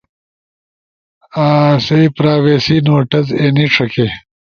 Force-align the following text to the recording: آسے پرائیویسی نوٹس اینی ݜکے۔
آسے 1.45 1.99
پرائیویسی 2.15 2.77
نوٹس 2.87 3.27
اینی 3.39 3.65
ݜکے۔ 3.73 4.07